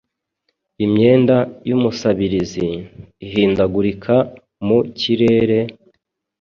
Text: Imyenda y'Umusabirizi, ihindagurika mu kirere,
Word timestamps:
Imyenda 0.85 1.37
y'Umusabirizi, 1.69 2.67
ihindagurika 3.25 4.15
mu 4.65 4.79
kirere, 4.99 5.59